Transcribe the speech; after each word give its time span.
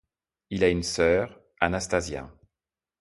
Il 0.49 0.63
a 0.63 0.69
une 0.69 0.81
sœur, 0.81 1.39
Anastasia. 1.59 2.27